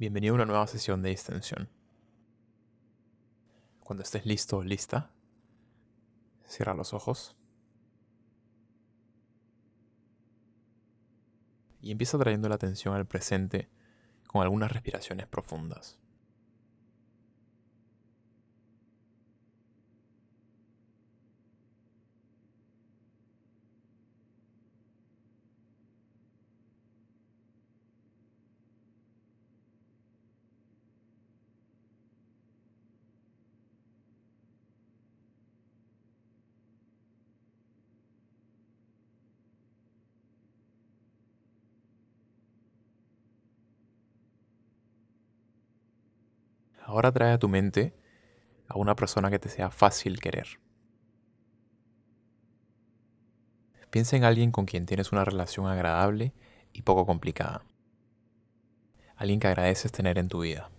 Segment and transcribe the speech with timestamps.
[0.00, 1.68] Bienvenido a una nueva sesión de extensión.
[3.80, 5.10] Cuando estés listo o lista,
[6.46, 7.36] cierra los ojos
[11.82, 13.68] y empieza trayendo la atención al presente
[14.26, 15.98] con algunas respiraciones profundas.
[46.90, 47.94] Ahora trae a tu mente
[48.66, 50.58] a una persona que te sea fácil querer.
[53.90, 56.34] Piensa en alguien con quien tienes una relación agradable
[56.72, 57.62] y poco complicada.
[59.14, 60.72] Alguien que agradeces tener en tu vida.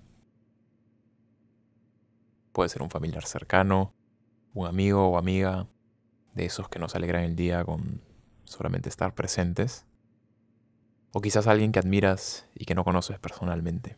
[2.51, 3.93] Puede ser un familiar cercano,
[4.53, 5.70] un amigo o amiga,
[6.34, 8.01] de esos que nos alegran el día con
[8.43, 9.85] solamente estar presentes.
[11.13, 13.98] O quizás alguien que admiras y que no conoces personalmente.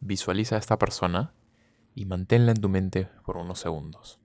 [0.00, 1.32] Visualiza a esta persona
[1.94, 4.18] y manténla en tu mente por unos segundos.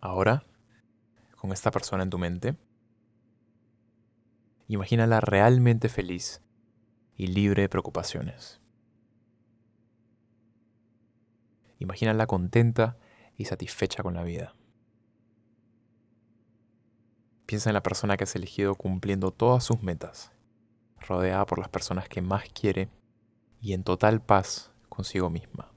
[0.00, 0.44] Ahora,
[1.36, 2.56] con esta persona en tu mente,
[4.68, 6.42] imagínala realmente feliz
[7.16, 8.63] y libre de preocupaciones.
[11.84, 12.96] Imagínala contenta
[13.36, 14.54] y satisfecha con la vida.
[17.46, 20.32] Piensa en la persona que has elegido cumpliendo todas sus metas,
[20.98, 22.88] rodeada por las personas que más quiere
[23.60, 25.73] y en total paz consigo misma.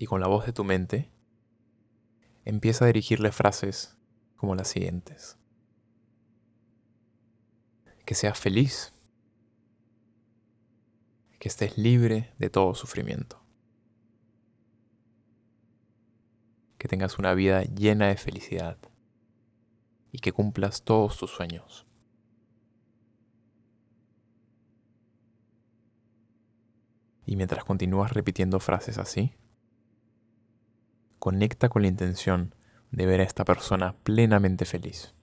[0.00, 1.10] Y con la voz de tu mente,
[2.44, 3.96] empieza a dirigirle frases
[4.36, 5.36] como las siguientes.
[8.06, 8.94] Que seas feliz,
[11.40, 13.42] que estés libre de todo sufrimiento,
[16.78, 18.78] que tengas una vida llena de felicidad
[20.12, 21.86] y que cumplas todos tus sueños.
[27.26, 29.34] Y mientras continúas repitiendo frases así,
[31.18, 32.54] conecta con la intención
[32.90, 35.14] de ver a esta persona plenamente feliz.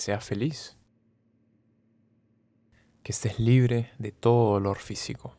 [0.00, 0.76] Seas feliz,
[3.02, 5.36] que estés libre de todo dolor físico.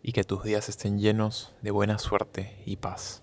[0.00, 3.22] y que tus días estén llenos de buena suerte y paz.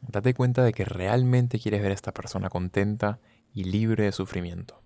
[0.00, 3.20] Date cuenta de que realmente quieres ver a esta persona contenta
[3.52, 4.80] y libre de sufrimiento.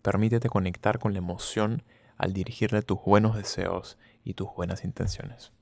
[0.00, 1.82] Permítete conectar con la emoción
[2.16, 5.52] al dirigirle tus buenos deseos y tus buenas intenciones.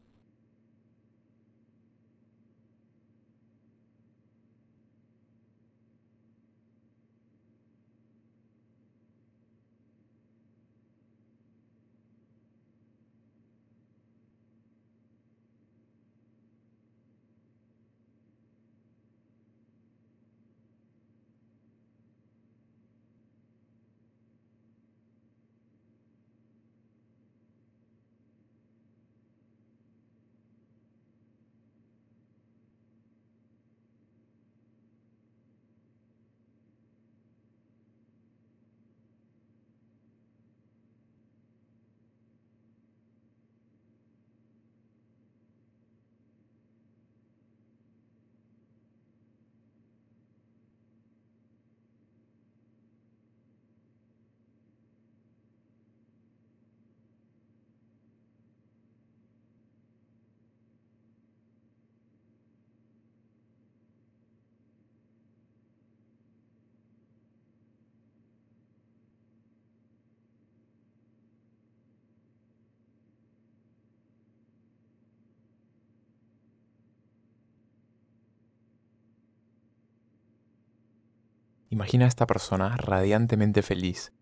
[81.76, 84.14] Imagina a esta persona radiantemente feliz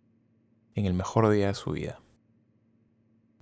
[0.74, 2.00] en el mejor día de su vida,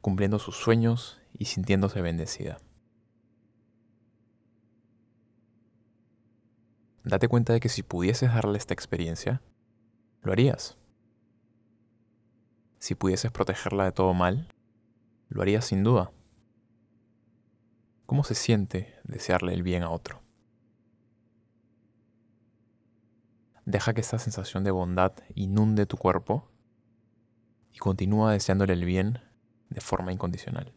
[0.02, 2.58] cumpliendo sus sueños y sintiéndose bendecida.
[7.04, 9.40] Date cuenta de que si pudieses darle esta experiencia,
[10.20, 10.76] lo harías.
[12.80, 14.46] Si pudieses protegerla de todo mal,
[15.30, 16.12] lo harías sin duda.
[18.04, 20.21] ¿Cómo se siente desearle el bien a otro?
[23.64, 26.48] Deja que esta sensación de bondad inunde tu cuerpo
[27.72, 29.20] y continúa deseándole el bien
[29.70, 30.72] de forma incondicional.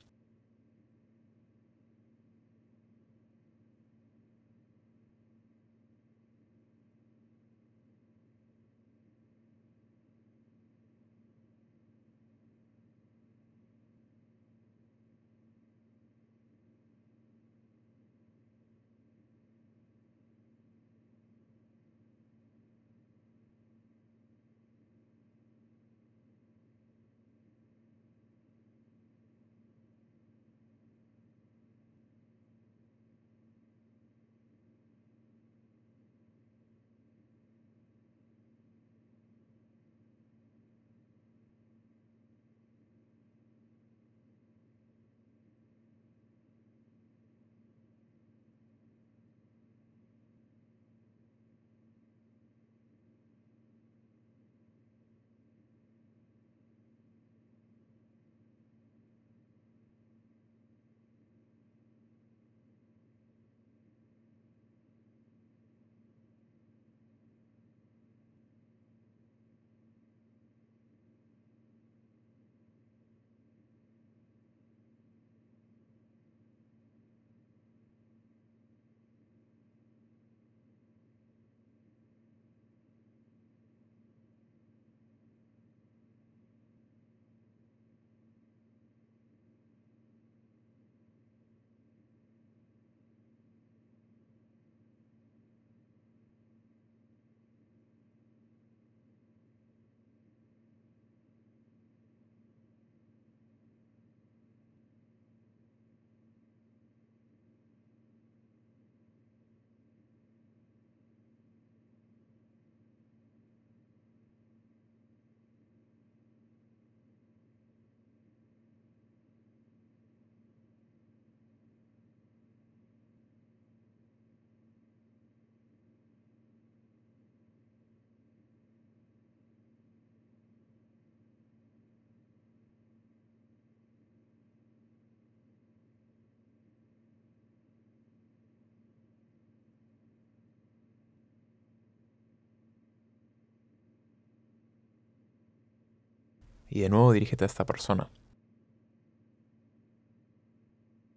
[146.70, 148.10] Y de nuevo dirígete a esta persona.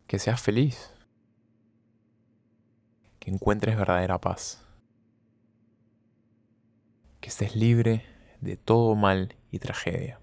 [0.07, 0.93] Que seas feliz.
[3.19, 4.65] Que encuentres verdadera paz.
[7.21, 8.05] Que estés libre
[8.41, 10.21] de todo mal y tragedia.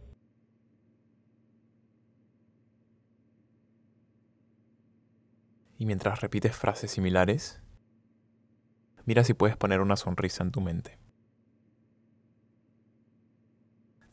[5.78, 7.62] Y mientras repites frases similares,
[9.06, 11.05] mira si puedes poner una sonrisa en tu mente.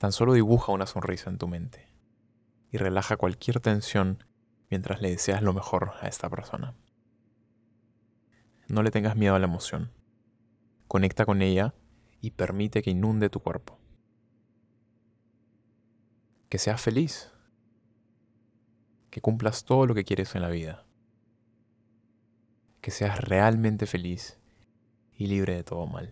[0.02, 1.86] Tan solo dibuja una sonrisa en tu mente
[2.72, 4.24] y relaja cualquier tensión
[4.68, 6.74] mientras le deseas lo mejor a esta persona.
[8.66, 9.92] No le tengas miedo a la emoción.
[10.88, 11.72] Conecta con ella
[12.20, 13.78] y permite que inunde tu cuerpo.
[16.48, 17.30] Que seas feliz.
[19.08, 20.84] Que cumplas todo lo que quieres en la vida.
[22.80, 24.40] Que seas realmente feliz
[25.16, 26.10] y libre de todo mal.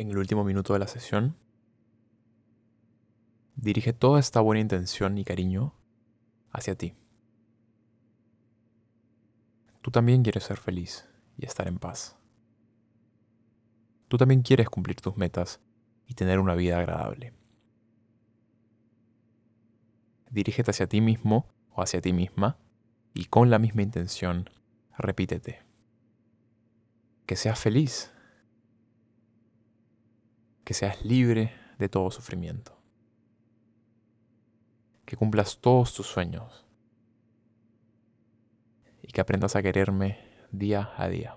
[0.00, 1.36] En el último minuto de la sesión,
[3.54, 5.74] dirige toda esta buena intención y cariño
[6.50, 6.94] hacia ti.
[9.82, 12.16] Tú también quieres ser feliz y estar en paz.
[14.08, 15.60] Tú también quieres cumplir tus metas
[16.06, 17.34] y tener una vida agradable.
[20.30, 22.56] Dirígete hacia ti mismo o hacia ti misma
[23.12, 24.48] y con la misma intención
[24.96, 25.60] repítete.
[27.26, 28.10] Que seas feliz
[30.70, 32.78] que seas libre de todo sufrimiento,
[35.04, 36.64] que cumplas todos tus sueños
[39.02, 40.20] y que aprendas a quererme
[40.52, 41.36] día a día.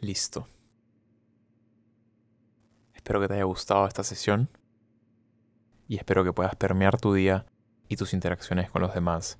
[0.00, 0.48] Listo.
[2.94, 4.48] Espero que te haya gustado esta sesión
[5.88, 7.44] y espero que puedas permear tu día
[7.86, 9.38] y tus interacciones con los demás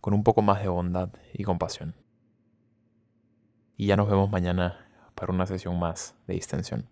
[0.00, 1.94] con un poco más de bondad y compasión.
[3.76, 6.88] Y ya nos vemos mañana para una sesión más de distensión.